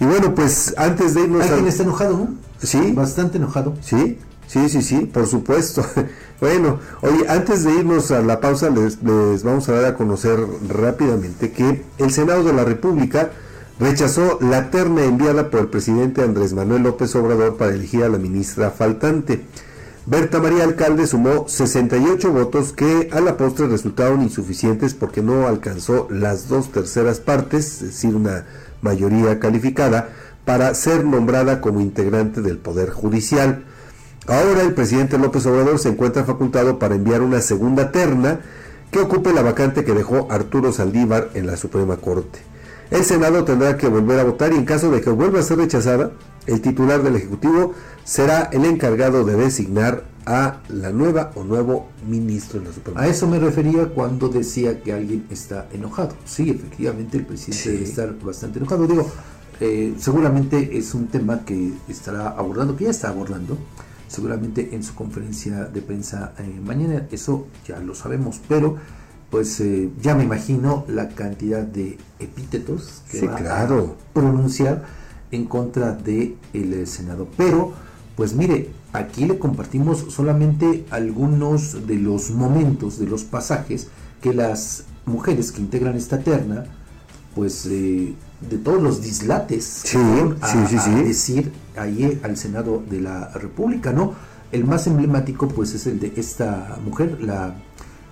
Y 0.00 0.04
bueno, 0.04 0.34
pues 0.34 0.74
antes 0.76 1.14
de 1.14 1.22
irnos... 1.22 1.42
¿Alguien 1.42 1.68
está 1.68 1.82
enojado, 1.82 2.16
no? 2.16 2.28
Sí. 2.62 2.92
Bastante 2.92 3.38
enojado. 3.38 3.74
Sí, 3.80 4.18
sí, 4.46 4.68
sí, 4.68 4.82
sí, 4.82 5.00
por 5.06 5.26
supuesto. 5.26 5.84
bueno, 6.40 6.78
oye, 7.00 7.26
antes 7.28 7.64
de 7.64 7.74
irnos 7.74 8.10
a 8.10 8.20
la 8.22 8.40
pausa, 8.40 8.70
les, 8.70 9.02
les 9.02 9.42
vamos 9.42 9.68
a 9.68 9.72
dar 9.72 9.84
a 9.84 9.94
conocer 9.94 10.38
rápidamente 10.68 11.52
que 11.52 11.84
el 11.98 12.10
Senado 12.10 12.44
de 12.44 12.52
la 12.52 12.64
República 12.64 13.30
rechazó 13.78 14.38
la 14.40 14.70
terna 14.70 15.04
enviada 15.04 15.50
por 15.50 15.60
el 15.60 15.68
presidente 15.68 16.22
Andrés 16.22 16.52
Manuel 16.52 16.84
López 16.84 17.14
Obrador 17.16 17.56
para 17.56 17.74
elegir 17.74 18.04
a 18.04 18.08
la 18.08 18.18
ministra 18.18 18.70
faltante. 18.70 19.44
Berta 20.04 20.40
María 20.40 20.64
Alcalde 20.64 21.06
sumó 21.06 21.46
68 21.46 22.32
votos 22.32 22.72
que 22.72 23.08
a 23.12 23.20
la 23.20 23.36
postre 23.36 23.68
resultaron 23.68 24.22
insuficientes 24.22 24.94
porque 24.94 25.22
no 25.22 25.46
alcanzó 25.46 26.08
las 26.10 26.48
dos 26.48 26.72
terceras 26.72 27.20
partes, 27.20 27.82
es 27.82 27.88
decir, 27.88 28.16
una 28.16 28.44
mayoría 28.80 29.38
calificada, 29.38 30.08
para 30.44 30.74
ser 30.74 31.04
nombrada 31.04 31.60
como 31.60 31.80
integrante 31.80 32.42
del 32.42 32.58
Poder 32.58 32.90
Judicial. 32.90 33.62
Ahora 34.26 34.62
el 34.62 34.74
presidente 34.74 35.18
López 35.18 35.46
Obrador 35.46 35.78
se 35.78 35.90
encuentra 35.90 36.24
facultado 36.24 36.80
para 36.80 36.96
enviar 36.96 37.22
una 37.22 37.40
segunda 37.40 37.92
terna 37.92 38.40
que 38.90 38.98
ocupe 38.98 39.32
la 39.32 39.42
vacante 39.42 39.84
que 39.84 39.94
dejó 39.94 40.26
Arturo 40.32 40.72
Saldívar 40.72 41.30
en 41.34 41.46
la 41.46 41.56
Suprema 41.56 41.96
Corte. 41.96 42.40
El 42.92 43.04
Senado 43.04 43.42
tendrá 43.44 43.78
que 43.78 43.88
volver 43.88 44.20
a 44.20 44.24
votar 44.24 44.52
y 44.52 44.56
en 44.56 44.66
caso 44.66 44.90
de 44.90 45.00
que 45.00 45.08
vuelva 45.08 45.40
a 45.40 45.42
ser 45.42 45.56
rechazada, 45.56 46.12
el 46.46 46.60
titular 46.60 47.02
del 47.02 47.16
Ejecutivo 47.16 47.72
será 48.04 48.50
el 48.52 48.66
encargado 48.66 49.24
de 49.24 49.34
designar 49.34 50.04
a 50.26 50.60
la 50.68 50.90
nueva 50.90 51.30
o 51.34 51.42
nuevo 51.42 51.88
ministro 52.06 52.58
en 52.60 52.66
la 52.66 52.72
Suprema 52.72 53.00
A 53.00 53.08
eso 53.08 53.26
me 53.26 53.38
refería 53.38 53.88
cuando 53.88 54.28
decía 54.28 54.82
que 54.82 54.92
alguien 54.92 55.24
está 55.30 55.68
enojado. 55.72 56.14
Sí, 56.26 56.50
efectivamente 56.50 57.16
el 57.16 57.24
presidente 57.24 57.62
Sí. 57.62 57.70
debe 57.70 57.84
estar 57.84 58.18
bastante 58.20 58.58
enojado. 58.58 58.86
Digo, 58.86 59.10
eh, 59.60 59.94
seguramente 59.98 60.76
es 60.76 60.92
un 60.92 61.06
tema 61.06 61.46
que 61.46 61.72
estará 61.88 62.28
abordando, 62.28 62.76
que 62.76 62.84
ya 62.84 62.90
está 62.90 63.08
abordando, 63.08 63.56
seguramente 64.06 64.68
en 64.74 64.82
su 64.82 64.94
conferencia 64.94 65.64
de 65.64 65.80
prensa 65.80 66.34
eh, 66.38 66.60
mañana. 66.62 67.06
Eso 67.10 67.46
ya 67.66 67.80
lo 67.80 67.94
sabemos, 67.94 68.38
pero 68.46 68.76
pues 69.32 69.58
eh, 69.60 69.88
ya 70.02 70.14
me 70.14 70.24
imagino 70.24 70.84
la 70.88 71.08
cantidad 71.08 71.62
de 71.62 71.96
epítetos 72.18 73.02
que 73.10 73.20
Sí, 73.20 73.26
va 73.26 73.34
claro. 73.36 73.96
a 73.98 74.12
pronunciar 74.12 74.84
en 75.30 75.46
contra 75.46 75.92
del 75.92 76.36
el 76.52 76.86
Senado. 76.86 77.26
Pero, 77.38 77.72
pues 78.14 78.34
mire, 78.34 78.68
aquí 78.92 79.24
le 79.24 79.38
compartimos 79.38 80.04
solamente 80.10 80.84
algunos 80.90 81.86
de 81.86 81.96
los 81.96 82.30
momentos, 82.30 82.98
de 82.98 83.06
los 83.06 83.24
pasajes 83.24 83.88
que 84.20 84.34
las 84.34 84.84
mujeres 85.06 85.50
que 85.50 85.62
integran 85.62 85.96
esta 85.96 86.18
terna, 86.18 86.66
pues 87.34 87.64
eh, 87.64 88.12
de 88.50 88.58
todos 88.58 88.82
los 88.82 89.00
dislates 89.00 89.64
Sí, 89.64 89.96
que 89.96 90.34
a, 90.42 90.66
sí, 90.68 90.90
decir 91.04 91.52
ahí 91.78 92.20
al 92.22 92.36
Senado 92.36 92.82
de 92.90 93.00
la 93.00 93.28
República, 93.28 93.94
¿no? 93.94 94.12
El 94.52 94.66
más 94.66 94.86
emblemático, 94.86 95.48
pues, 95.48 95.72
es 95.72 95.86
el 95.86 95.98
de 96.00 96.12
esta 96.16 96.76
mujer, 96.84 97.16
la 97.22 97.54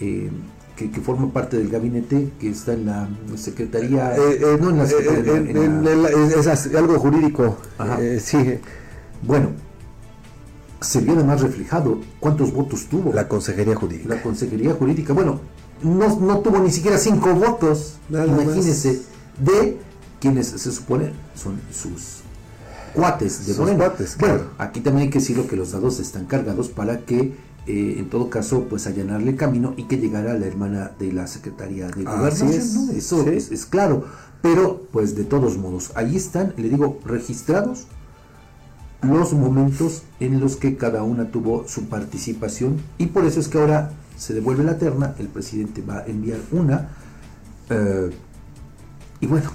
eh, 0.00 0.28
que, 0.76 0.90
que 0.90 1.00
forma 1.00 1.32
parte 1.32 1.56
del 1.56 1.68
gabinete, 1.68 2.32
que 2.40 2.50
está 2.50 2.72
en 2.72 2.86
la 2.86 3.08
secretaría, 3.36 4.16
Eh, 4.16 4.38
eh, 4.40 4.58
no 4.60 4.70
en 4.70 4.78
la 4.78 4.86
secretaría, 4.86 5.32
eh, 5.34 5.50
en 5.50 5.56
en 5.56 5.84
la- 6.02 6.08
el- 6.08 6.32
es, 6.32 6.46
es 6.46 6.74
algo 6.74 6.98
jurídico. 6.98 7.56
Eh, 8.00 8.20
sí, 8.22 8.38
Bueno, 9.22 9.50
se 10.80 11.00
vio 11.00 11.14
además 11.14 11.40
reflejado 11.40 12.00
cuántos 12.20 12.52
votos 12.52 12.86
tuvo 12.90 13.12
la 13.12 13.26
consejería 13.28 13.74
jurídica. 13.74 14.14
la 14.16 14.22
Consejería 14.22 14.74
Jurídica. 14.74 15.12
Bueno, 15.14 15.40
no, 15.82 16.20
no 16.20 16.40
tuvo 16.40 16.58
ni 16.58 16.70
siquiera 16.70 16.98
cinco 16.98 17.32
votos, 17.34 17.96
Nada 18.10 18.26
imagínense, 18.26 19.00
de 19.38 19.78
quienes 20.20 20.48
se 20.48 20.70
supone 20.72 21.12
son 21.34 21.58
sus 21.72 22.20
cuates 22.94 23.46
de 23.46 23.54
Sus 23.54 23.70
cuates, 23.70 24.16
bueno, 24.18 24.34
claro. 24.36 24.50
aquí 24.58 24.80
también 24.80 25.06
hay 25.06 25.10
que 25.10 25.18
decirlo 25.20 25.46
que 25.46 25.56
los 25.56 25.72
dados 25.72 26.00
están 26.00 26.26
cargados 26.26 26.68
para 26.68 26.98
que 27.00 27.34
eh, 27.66 27.96
en 27.98 28.10
todo 28.10 28.30
caso 28.30 28.66
pues 28.68 28.86
allanarle 28.86 29.30
el 29.30 29.36
camino 29.36 29.74
y 29.76 29.84
que 29.84 29.98
llegara 29.98 30.34
la 30.34 30.46
hermana 30.46 30.92
de 30.98 31.12
la 31.12 31.26
Secretaría 31.26 31.88
de 31.88 32.04
Gobernación, 32.04 32.50
es, 32.50 32.74
¿no? 32.74 32.92
Eso 32.92 33.24
sí. 33.24 33.30
es, 33.30 33.50
es 33.50 33.66
claro. 33.66 34.04
Pero 34.42 34.86
pues 34.92 35.16
de 35.16 35.24
todos 35.24 35.56
modos, 35.56 35.92
ahí 35.94 36.16
están, 36.16 36.52
le 36.56 36.68
digo, 36.68 36.98
registrados 37.04 37.86
los 39.02 39.32
momentos 39.32 40.02
en 40.20 40.40
los 40.40 40.56
que 40.56 40.76
cada 40.76 41.02
una 41.02 41.30
tuvo 41.30 41.66
su 41.68 41.86
participación 41.86 42.80
y 42.98 43.06
por 43.06 43.24
eso 43.24 43.40
es 43.40 43.48
que 43.48 43.58
ahora 43.58 43.92
se 44.16 44.34
devuelve 44.34 44.64
la 44.64 44.78
terna, 44.78 45.14
el 45.18 45.28
presidente 45.28 45.82
va 45.82 45.98
a 45.98 46.06
enviar 46.06 46.38
una 46.52 46.90
eh, 47.70 48.10
y 49.20 49.26
bueno, 49.26 49.50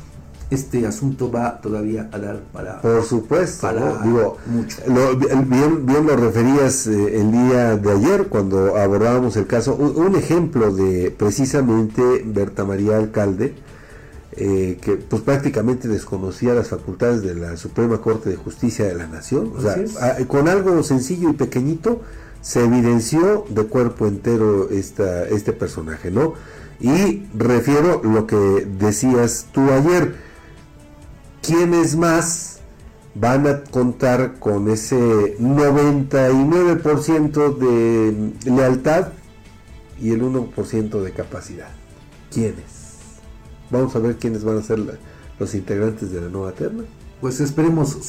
este 0.50 0.86
asunto 0.88 1.32
va 1.32 1.62
todavía 1.62 2.10
a 2.12 2.18
dar 2.18 2.40
para... 2.52 2.82
Por 2.82 3.04
supuesto, 3.04 3.62
Para 3.68 3.80
¿no? 3.82 4.02
digo, 4.04 4.38
mucho. 4.48 4.78
lo- 4.88 5.16
bien, 5.16 5.86
bien 5.86 6.08
lo 6.08 6.16
referías 6.16 6.88
eh, 6.88 7.20
el 7.22 7.32
día 7.32 7.76
de 7.78 7.92
ayer 7.92 8.28
cuando 8.28 8.76
abordábamos 8.76 9.36
el 9.38 9.46
caso, 9.46 9.76
un, 9.76 9.96
un 9.96 10.16
ejemplo 10.16 10.74
de 10.74 11.12
precisamente 11.12 12.02
Berta 12.26 12.66
María 12.66 12.98
Alcalde, 12.98 13.54
eh, 14.32 14.78
que 14.82 14.96
pues 14.96 15.22
prácticamente 15.22 15.88
desconocía 15.88 16.54
las 16.54 16.70
facultades 16.70 17.22
de 17.22 17.36
la 17.36 17.58
Suprema 17.58 18.00
Corte 18.02 18.30
de 18.30 18.36
Justicia 18.36 18.86
de 18.86 18.96
la 18.96 19.06
Nación, 19.08 19.52
o 19.56 19.62
sea, 19.62 19.74
Así 19.74 19.82
es. 19.82 20.02
a- 20.02 20.26
con 20.28 20.48
algo 20.48 20.82
sencillo 20.84 21.30
y 21.30 21.34
pequeñito 21.34 22.02
se 22.42 22.64
evidenció 22.64 23.46
de 23.50 23.64
cuerpo 23.66 24.08
entero 24.08 24.70
esta, 24.70 25.28
este 25.28 25.52
personaje, 25.54 26.10
¿no? 26.10 26.34
Y 26.80 27.24
refiero 27.38 28.02
lo 28.04 28.26
que 28.26 28.66
decías 28.80 29.48
tú 29.52 29.70
ayer, 29.72 30.16
¿quiénes 31.42 31.96
más 31.96 32.60
van 33.16 33.48
a 33.48 33.64
contar 33.64 34.38
con 34.40 34.70
ese 34.70 35.36
99% 35.40 37.58
de 37.58 38.34
lealtad 38.50 39.14
y 40.00 40.12
el 40.12 40.22
1% 40.22 41.02
de 41.02 41.12
capacidad? 41.12 41.70
¿Quiénes? 42.32 43.00
Vamos 43.70 43.96
a 43.96 44.00
ver 44.00 44.18
quiénes 44.18 44.44
van 44.44 44.58
a 44.58 44.62
ser 44.62 44.80
los 45.40 45.56
integrantes 45.56 46.12
de 46.12 46.22
la 46.22 46.30
nueva 46.30 46.52
terna. 46.54 46.84
Pues 47.22 47.40
esperemos 47.42 48.06